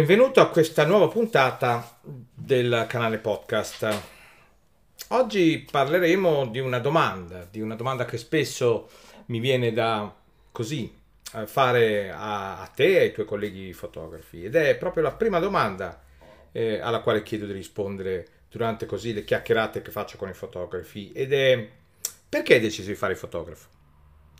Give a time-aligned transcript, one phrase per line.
[0.00, 4.02] Benvenuto a questa nuova puntata del canale podcast.
[5.08, 8.88] Oggi parleremo di una domanda, di una domanda che spesso
[9.26, 10.10] mi viene da
[10.50, 10.90] così
[11.44, 16.02] fare a, a te e ai tuoi colleghi fotografi ed è proprio la prima domanda
[16.50, 21.12] eh, alla quale chiedo di rispondere durante così le chiacchierate che faccio con i fotografi
[21.12, 21.68] ed è
[22.26, 23.68] perché hai deciso di fare il fotografo?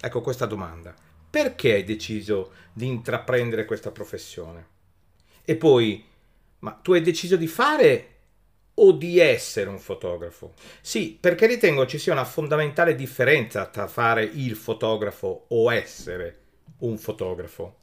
[0.01, 0.95] Ecco questa domanda.
[1.29, 4.70] Perché hai deciso di intraprendere questa professione?
[5.51, 6.05] E poi,
[6.61, 8.07] ma tu hai deciso di fare
[8.75, 10.53] o di essere un fotografo?
[10.81, 16.39] Sì, perché ritengo ci sia una fondamentale differenza tra fare il fotografo o essere
[16.79, 17.79] un fotografo.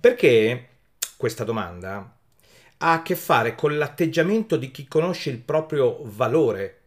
[0.00, 0.70] Perché
[1.16, 2.18] questa domanda
[2.78, 6.80] ha a che fare con l'atteggiamento di chi conosce il proprio valore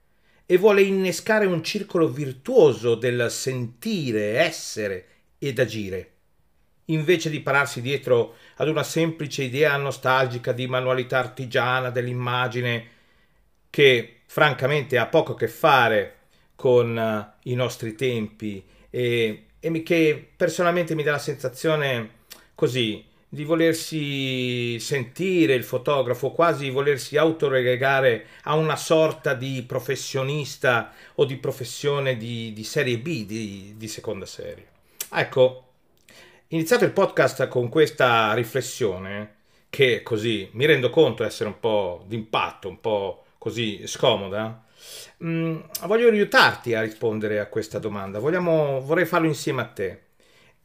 [0.46, 6.15] e vuole innescare un circolo virtuoso del sentire, essere ed agire
[6.86, 12.88] invece di pararsi dietro ad una semplice idea nostalgica di manualità artigiana dell'immagine
[13.70, 16.14] che francamente ha poco a che fare
[16.56, 22.10] con uh, i nostri tempi e, e che personalmente mi dà la sensazione
[22.56, 31.26] così di volersi sentire il fotografo, quasi volersi autoregare a una sorta di professionista o
[31.26, 34.68] di professione di, di serie B, di, di seconda serie.
[35.12, 35.65] Ecco,
[36.50, 39.36] iniziato il podcast con questa riflessione,
[39.70, 44.64] che così mi rendo conto essere un po' d'impatto, un po' così scomoda,
[45.18, 48.20] mh, mm, voglio aiutarti a rispondere a questa domanda.
[48.20, 50.00] Vogliamo, vorrei farlo insieme a te,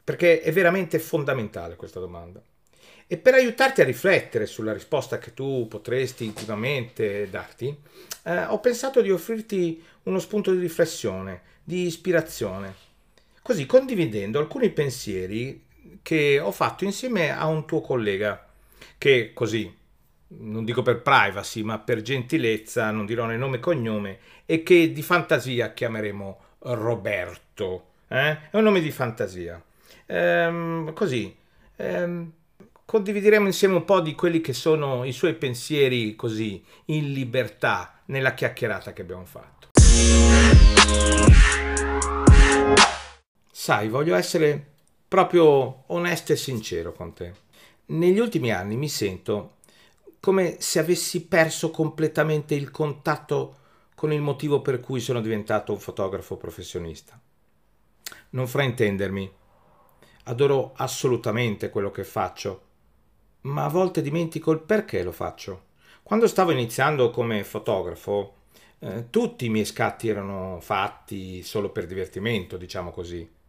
[0.03, 2.41] perché è veramente fondamentale questa domanda.
[3.07, 7.75] E per aiutarti a riflettere sulla risposta che tu potresti intimamente darti,
[8.23, 12.73] eh, ho pensato di offrirti uno spunto di riflessione, di ispirazione,
[13.41, 15.69] così condividendo alcuni pensieri
[16.01, 18.45] che ho fatto insieme a un tuo collega
[18.97, 19.75] che così,
[20.27, 24.91] non dico per privacy, ma per gentilezza, non dirò né nome e cognome, e che
[24.91, 27.85] di fantasia chiameremo Roberto.
[28.07, 28.49] Eh?
[28.49, 29.61] È un nome di fantasia.
[30.05, 31.35] Ehm, così,
[31.77, 32.31] ehm,
[32.85, 38.33] condivideremo insieme un po' di quelli che sono i suoi pensieri così, in libertà, nella
[38.33, 39.69] chiacchierata che abbiamo fatto.
[43.51, 44.65] Sai, voglio essere
[45.11, 47.33] proprio onesto e sincero con te.
[47.87, 49.57] Negli ultimi anni mi sento
[50.21, 53.57] come se avessi perso completamente il contatto
[53.93, 57.19] con il motivo per cui sono diventato un fotografo professionista.
[58.29, 59.29] Non fraintendermi,
[60.23, 62.61] adoro assolutamente quello che faccio,
[63.41, 65.63] ma a volte dimentico il perché lo faccio.
[66.03, 68.35] Quando stavo iniziando come fotografo,
[68.79, 73.39] eh, tutti i miei scatti erano fatti solo per divertimento, diciamo così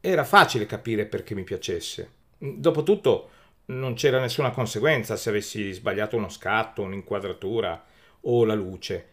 [0.00, 2.10] era facile capire perché mi piacesse.
[2.38, 3.30] Dopotutto
[3.66, 7.84] non c'era nessuna conseguenza se avessi sbagliato uno scatto, un'inquadratura
[8.22, 9.08] o la luce,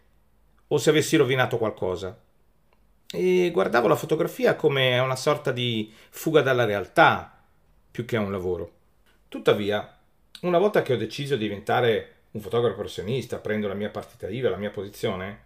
[0.68, 2.18] o se avessi rovinato qualcosa.
[3.12, 7.44] E guardavo la fotografia come una sorta di fuga dalla realtà,
[7.92, 8.72] più che un lavoro.
[9.28, 9.98] Tuttavia,
[10.42, 14.50] una volta che ho deciso di diventare un fotografo professionista, prendo la mia partita IVA,
[14.50, 15.44] la mia posizione,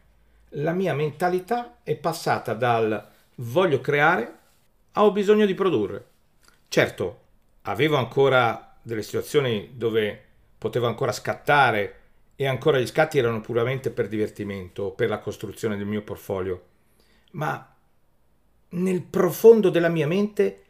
[0.54, 4.39] la mia mentalità è passata dal voglio creare
[4.94, 6.06] ho bisogno di produrre.
[6.68, 7.20] Certo,
[7.64, 10.24] avevo ancora delle situazioni dove
[10.58, 11.96] potevo ancora scattare
[12.36, 16.64] e ancora gli scatti erano puramente per divertimento, per la costruzione del mio portfolio,
[17.32, 17.76] ma
[18.70, 20.64] nel profondo della mia mente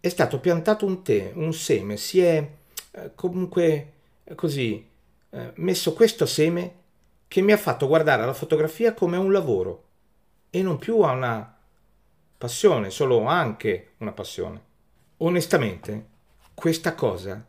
[0.00, 2.50] è stato piantato un te, un seme, si è
[2.90, 3.92] eh, comunque
[4.24, 4.86] eh, così
[5.30, 6.80] eh, messo questo seme
[7.28, 9.84] che mi ha fatto guardare la fotografia come un lavoro
[10.50, 11.51] e non più a una
[12.42, 14.60] passione, solo anche una passione.
[15.18, 16.06] Onestamente,
[16.54, 17.46] questa cosa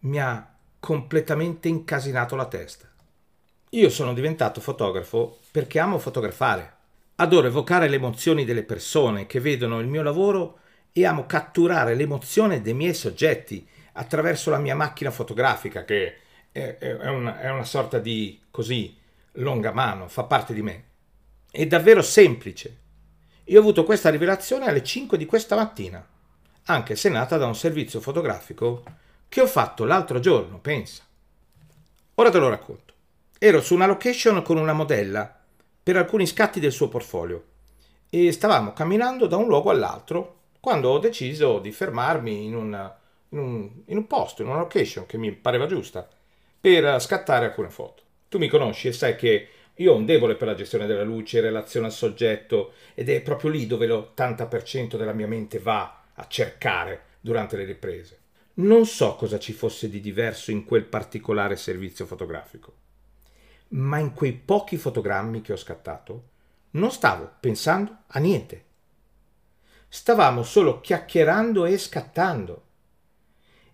[0.00, 2.90] mi ha completamente incasinato la testa.
[3.70, 6.74] Io sono diventato fotografo perché amo fotografare.
[7.16, 10.58] Adoro evocare le emozioni delle persone che vedono il mio lavoro
[10.90, 16.16] e amo catturare l'emozione dei miei soggetti attraverso la mia macchina fotografica che
[16.50, 18.98] è, è, una, è una sorta di così
[19.34, 20.84] longa mano, fa parte di me.
[21.48, 22.78] È davvero semplice,
[23.44, 26.06] io ho avuto questa rivelazione alle 5 di questa mattina,
[26.64, 28.84] anche se nata da un servizio fotografico
[29.28, 31.02] che ho fatto l'altro giorno, pensa.
[32.14, 32.92] Ora te lo racconto.
[33.38, 35.40] Ero su una location con una modella
[35.82, 37.44] per alcuni scatti del suo portfolio
[38.08, 42.96] e stavamo camminando da un luogo all'altro quando ho deciso di fermarmi in, una,
[43.30, 46.08] in, un, in un posto, in una location che mi pareva giusta,
[46.60, 48.02] per scattare alcune foto.
[48.28, 51.40] Tu mi conosci e sai che io ho un debole per la gestione della luce,
[51.40, 57.04] relazione al soggetto ed è proprio lì dove l'80% della mia mente va a cercare
[57.20, 58.18] durante le riprese.
[58.54, 62.74] Non so cosa ci fosse di diverso in quel particolare servizio fotografico,
[63.68, 66.28] ma in quei pochi fotogrammi che ho scattato
[66.72, 68.64] non stavo pensando a niente.
[69.88, 72.64] Stavamo solo chiacchierando e scattando.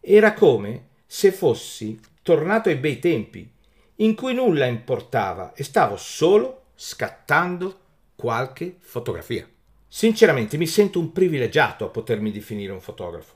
[0.00, 3.50] Era come se fossi tornato ai bei tempi,
[4.00, 7.80] in cui nulla importava e stavo solo scattando
[8.14, 9.48] qualche fotografia.
[9.88, 13.34] Sinceramente mi sento un privilegiato a potermi definire un fotografo,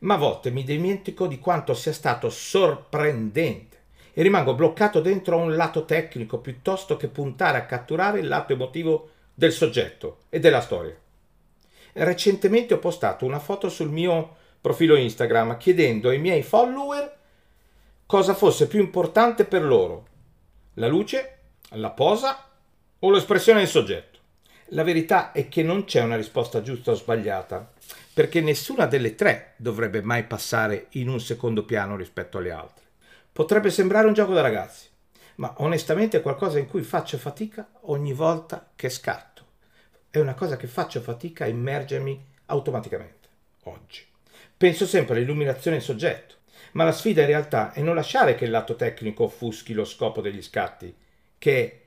[0.00, 3.76] ma a volte mi dimentico di quanto sia stato sorprendente
[4.12, 8.52] e rimango bloccato dentro a un lato tecnico piuttosto che puntare a catturare il lato
[8.52, 10.96] emotivo del soggetto e della storia.
[11.94, 17.17] Recentemente ho postato una foto sul mio profilo Instagram chiedendo ai miei follower
[18.08, 20.06] cosa fosse più importante per loro,
[20.76, 21.40] la luce,
[21.72, 22.48] la posa
[23.00, 24.18] o l'espressione del soggetto.
[24.68, 27.70] La verità è che non c'è una risposta giusta o sbagliata,
[28.14, 32.84] perché nessuna delle tre dovrebbe mai passare in un secondo piano rispetto alle altre.
[33.30, 34.86] Potrebbe sembrare un gioco da ragazzi,
[35.34, 39.44] ma onestamente è qualcosa in cui faccio fatica ogni volta che scatto.
[40.08, 43.28] È una cosa che faccio fatica a immergermi automaticamente,
[43.64, 44.02] oggi.
[44.56, 46.36] Penso sempre all'illuminazione in soggetto,
[46.72, 50.20] ma la sfida in realtà è non lasciare che il lato tecnico offuschi lo scopo
[50.20, 50.94] degli scatti,
[51.38, 51.82] che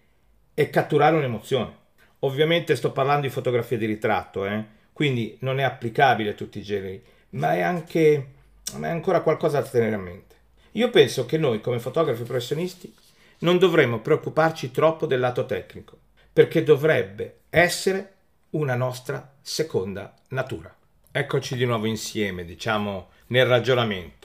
[0.54, 1.80] è catturare un'emozione.
[2.20, 4.64] Ovviamente sto parlando di fotografia di ritratto, eh?
[4.94, 8.40] quindi non è applicabile a tutti i generi, ma è anche
[8.78, 10.36] ma è ancora qualcosa da tenere a mente.
[10.74, 12.94] Io penso che noi come fotografi professionisti
[13.40, 15.98] non dovremmo preoccuparci troppo del lato tecnico,
[16.32, 18.14] perché dovrebbe essere
[18.52, 20.74] una nostra seconda natura.
[21.12, 24.21] Eccoci di nuovo insieme, diciamo, nel ragionamento.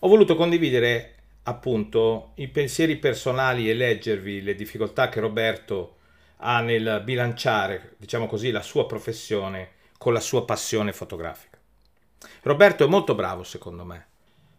[0.00, 1.14] Ho voluto condividere
[1.44, 5.96] appunto i pensieri personali e leggervi le difficoltà che Roberto
[6.38, 11.58] ha nel bilanciare, diciamo così, la sua professione con la sua passione fotografica.
[12.42, 14.06] Roberto è molto bravo secondo me,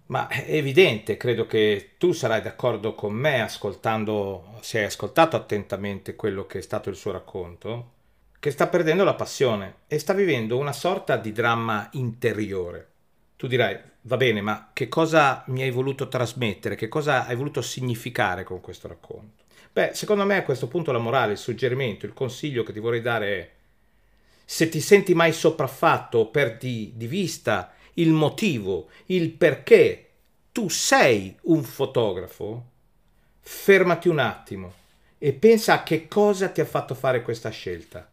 [0.07, 6.15] ma è evidente, credo che tu sarai d'accordo con me ascoltando, se hai ascoltato attentamente
[6.15, 7.91] quello che è stato il suo racconto,
[8.39, 12.91] che sta perdendo la passione e sta vivendo una sorta di dramma interiore.
[13.37, 16.75] Tu dirai, va bene, ma che cosa mi hai voluto trasmettere?
[16.75, 19.43] Che cosa hai voluto significare con questo racconto?
[19.71, 23.01] Beh, secondo me a questo punto la morale, il suggerimento, il consiglio che ti vorrei
[23.01, 23.51] dare è
[24.43, 30.09] se ti senti mai sopraffatto o perdi di vista il motivo, il perché
[30.51, 32.65] tu sei un fotografo,
[33.41, 34.73] fermati un attimo
[35.19, 38.09] e pensa a che cosa ti ha fatto fare questa scelta.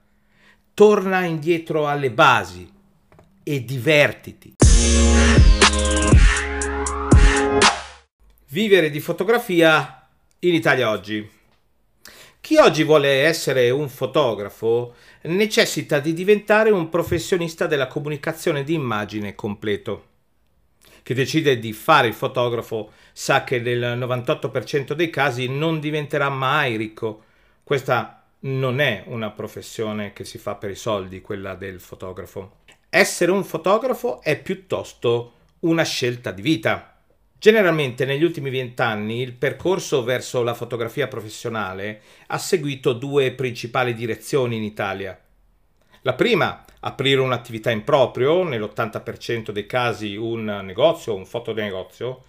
[0.75, 2.71] Torna indietro alle basi
[3.43, 4.55] e divertiti.
[8.49, 11.29] Vivere di fotografia in Italia oggi.
[12.41, 19.35] Chi oggi vuole essere un fotografo necessita di diventare un professionista della comunicazione di immagine
[19.35, 20.07] completo.
[21.03, 26.77] Chi decide di fare il fotografo sa che nel 98% dei casi non diventerà mai
[26.77, 27.25] ricco.
[27.65, 32.59] Questa non è una professione che si fa per i soldi, quella del fotografo.
[32.89, 35.33] Essere un fotografo è piuttosto
[35.65, 36.97] una scelta di vita.
[37.39, 44.57] Generalmente negli ultimi vent'anni il percorso verso la fotografia professionale ha seguito due principali direzioni
[44.57, 45.19] in Italia.
[46.03, 52.23] La prima, aprire un'attività in proprio, nell'80% dei casi un negozio, un fotonegozio,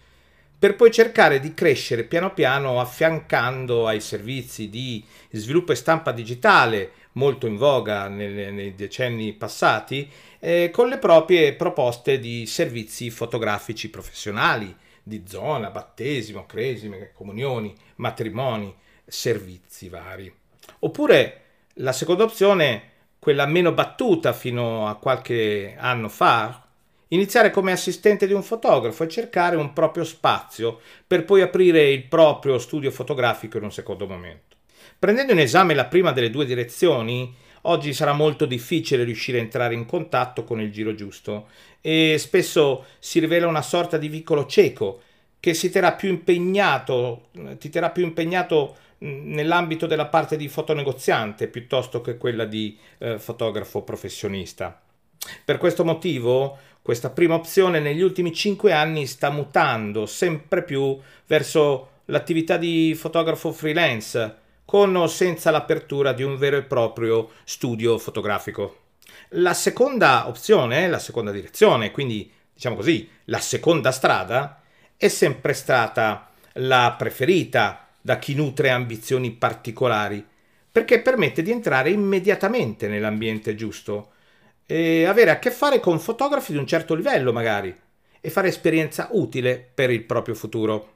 [0.57, 6.91] per poi cercare di crescere piano piano affiancando ai servizi di sviluppo e stampa digitale,
[7.15, 13.89] molto in voga nei, nei decenni passati, eh, con le proprie proposte di servizi fotografici
[13.89, 18.73] professionali, di zona, battesimo, cresime, comunioni, matrimoni,
[19.05, 20.33] servizi vari.
[20.79, 21.41] Oppure
[21.75, 26.67] la seconda opzione, quella meno battuta fino a qualche anno fa,
[27.09, 32.03] iniziare come assistente di un fotografo e cercare un proprio spazio per poi aprire il
[32.03, 34.54] proprio studio fotografico in un secondo momento.
[34.97, 37.33] Prendendo in esame la prima delle due direzioni,
[37.63, 41.47] oggi sarà molto difficile riuscire a entrare in contatto con il giro giusto
[41.81, 45.01] e spesso si rivela una sorta di vicolo cieco
[45.39, 47.27] che si terrà più impegnato,
[47.59, 53.83] ti terrà più impegnato nell'ambito della parte di fotonegoziante piuttosto che quella di eh, fotografo
[53.83, 54.81] professionista.
[55.43, 60.97] Per questo motivo, questa prima opzione negli ultimi cinque anni sta mutando sempre più
[61.27, 64.35] verso l'attività di fotografo freelance,
[64.65, 68.79] con o senza l'apertura di un vero e proprio studio fotografico.
[69.29, 74.61] La seconda opzione, la seconda direzione, quindi diciamo così, la seconda strada,
[74.97, 80.25] è sempre stata la preferita da chi nutre ambizioni particolari,
[80.71, 84.11] perché permette di entrare immediatamente nell'ambiente giusto
[84.65, 87.75] e avere a che fare con fotografi di un certo livello magari
[88.19, 90.93] e fare esperienza utile per il proprio futuro.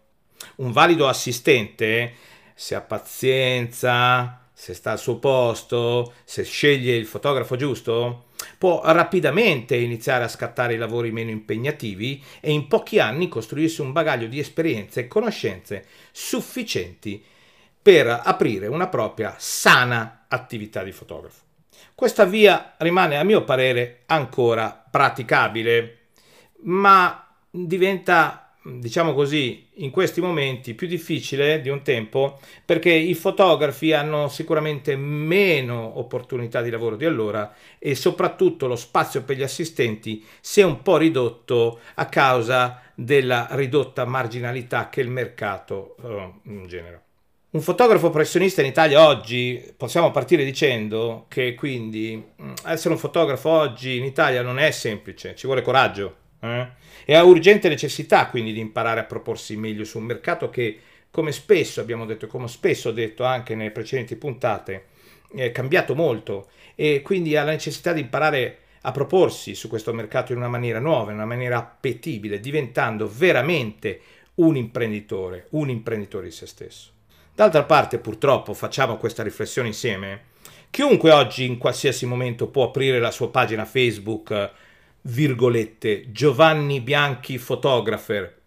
[0.57, 2.13] Un valido assistente,
[2.59, 8.25] se ha pazienza, se sta al suo posto, se sceglie il fotografo giusto,
[8.57, 13.93] può rapidamente iniziare a scattare i lavori meno impegnativi e in pochi anni costruirsi un
[13.93, 17.23] bagaglio di esperienze e conoscenze sufficienti
[17.81, 21.43] per aprire una propria sana attività di fotografo.
[21.95, 26.07] Questa via rimane a mio parere ancora praticabile,
[26.63, 33.93] ma diventa diciamo così, in questi momenti più difficile di un tempo perché i fotografi
[33.93, 40.23] hanno sicuramente meno opportunità di lavoro di allora e soprattutto lo spazio per gli assistenti
[40.41, 47.01] si è un po' ridotto a causa della ridotta marginalità che il mercato uh, genera.
[47.51, 53.49] Un fotografo professionista in Italia oggi, possiamo partire dicendo che quindi mm, essere un fotografo
[53.49, 56.67] oggi in Italia non è semplice, ci vuole coraggio eh?
[57.05, 60.79] e ha urgente necessità quindi di imparare a proporsi meglio su un mercato che,
[61.11, 64.85] come spesso abbiamo detto, come spesso ho detto anche nelle precedenti puntate,
[65.35, 70.31] è cambiato molto e quindi ha la necessità di imparare a proporsi su questo mercato
[70.31, 74.01] in una maniera nuova, in una maniera appetibile, diventando veramente
[74.35, 76.91] un imprenditore, un imprenditore di se stesso.
[77.35, 80.27] D'altra parte, purtroppo, facciamo questa riflessione insieme.
[80.69, 84.51] Chiunque oggi in qualsiasi momento può aprire la sua pagina Facebook,
[85.01, 88.37] virgolette, Giovanni Bianchi Photographer.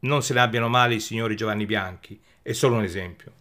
[0.00, 3.32] Non se ne abbiano male i signori Giovanni Bianchi, è solo un esempio.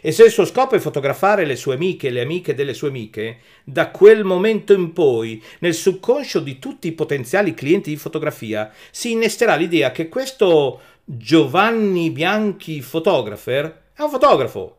[0.00, 2.88] E se il suo scopo è fotografare le sue amiche e le amiche delle sue
[2.88, 8.70] amiche, da quel momento in poi, nel subconscio di tutti i potenziali clienti di fotografia,
[8.90, 14.76] si innesterà l'idea che questo Giovanni Bianchi Photographer è un fotografo,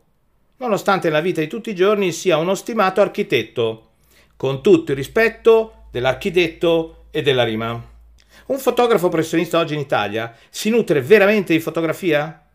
[0.58, 3.88] nonostante nella vita di tutti i giorni sia uno stimato architetto,
[4.36, 7.88] con tutto il rispetto dell'architetto e della rima.
[8.46, 12.46] Un fotografo professionista oggi in Italia si nutre veramente di fotografia?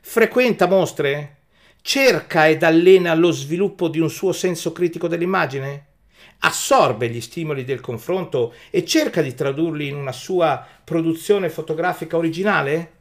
[0.00, 1.36] Frequenta mostre?
[1.80, 5.86] Cerca ed allena lo sviluppo di un suo senso critico dell'immagine?
[6.40, 12.96] Assorbe gli stimoli del confronto e cerca di tradurli in una sua produzione fotografica originale?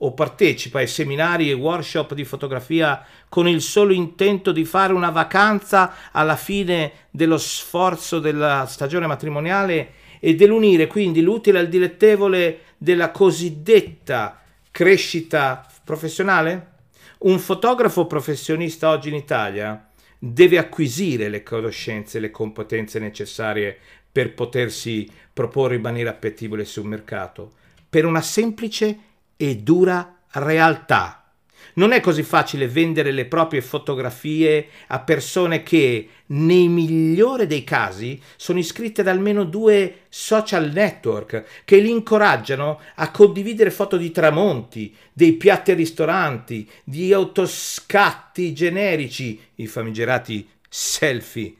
[0.00, 5.10] o partecipa ai seminari e workshop di fotografia con il solo intento di fare una
[5.10, 13.10] vacanza alla fine dello sforzo della stagione matrimoniale e dell'unire quindi l'utile al dilettevole della
[13.10, 16.76] cosiddetta crescita professionale?
[17.18, 23.76] Un fotografo professionista oggi in Italia deve acquisire le conoscenze e le competenze necessarie
[24.10, 27.52] per potersi proporre in maniera appetibile sul mercato,
[27.88, 28.98] per una semplice
[29.36, 31.27] e dura realtà.
[31.74, 38.20] Non è così facile vendere le proprie fotografie a persone che, nei migliori dei casi,
[38.36, 44.94] sono iscritte ad almeno due social network che li incoraggiano a condividere foto di tramonti,
[45.12, 51.54] dei piatti ai ristoranti, di autoscatti generici, i famigerati selfie.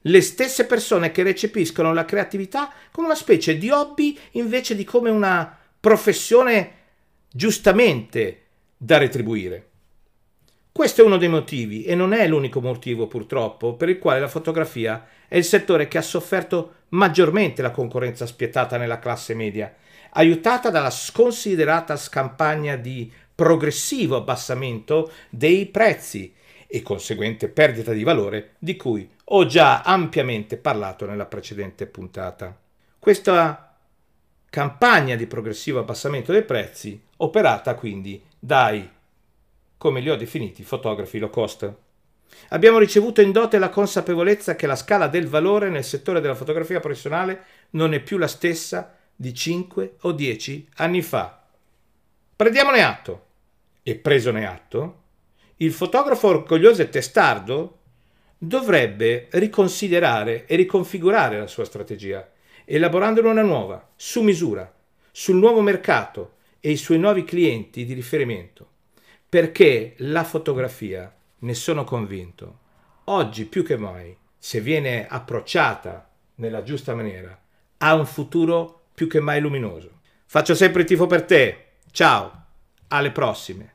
[0.00, 5.08] Le stesse persone che recepiscono la creatività come una specie di hobby invece di come
[5.08, 6.72] una professione
[7.30, 8.43] giustamente
[8.76, 9.68] da retribuire.
[10.72, 14.26] Questo è uno dei motivi, e non è l'unico motivo purtroppo, per il quale la
[14.26, 19.72] fotografia è il settore che ha sofferto maggiormente la concorrenza spietata nella classe media,
[20.14, 26.34] aiutata dalla sconsiderata campagna di progressivo abbassamento dei prezzi
[26.66, 32.56] e conseguente perdita di valore di cui ho già ampiamente parlato nella precedente puntata.
[32.98, 33.76] Questa
[34.50, 38.86] campagna di progressivo abbassamento dei prezzi operata quindi dai,
[39.78, 41.74] come li ho definiti, fotografi low cost.
[42.50, 46.78] Abbiamo ricevuto in dote la consapevolezza che la scala del valore nel settore della fotografia
[46.78, 51.42] professionale non è più la stessa di 5 o 10 anni fa.
[52.36, 53.26] Prendiamone atto.
[53.82, 55.02] E presone atto,
[55.56, 57.78] il fotografo orgoglioso e testardo
[58.36, 62.30] dovrebbe riconsiderare e riconfigurare la sua strategia
[62.66, 64.70] elaborandone una nuova, su misura,
[65.10, 66.33] sul nuovo mercato
[66.66, 68.66] e i suoi nuovi clienti di riferimento.
[69.28, 72.58] Perché la fotografia, ne sono convinto,
[73.04, 77.38] oggi più che mai, se viene approcciata nella giusta maniera,
[77.76, 80.00] ha un futuro più che mai luminoso.
[80.24, 81.64] Faccio sempre il tifo per te.
[81.90, 82.46] Ciao,
[82.88, 83.73] alle prossime.